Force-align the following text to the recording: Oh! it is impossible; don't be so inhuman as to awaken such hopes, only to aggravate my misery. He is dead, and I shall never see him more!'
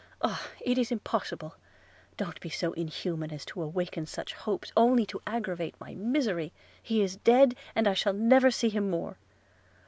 Oh! 0.19 0.41
it 0.61 0.79
is 0.79 0.91
impossible; 0.91 1.53
don't 2.17 2.41
be 2.41 2.49
so 2.49 2.73
inhuman 2.73 3.31
as 3.31 3.45
to 3.45 3.61
awaken 3.61 4.07
such 4.07 4.33
hopes, 4.33 4.71
only 4.75 5.05
to 5.05 5.21
aggravate 5.27 5.79
my 5.79 5.93
misery. 5.93 6.51
He 6.81 7.03
is 7.03 7.17
dead, 7.17 7.55
and 7.75 7.87
I 7.87 7.93
shall 7.93 8.13
never 8.13 8.49
see 8.49 8.69
him 8.69 8.89
more!' 8.89 9.17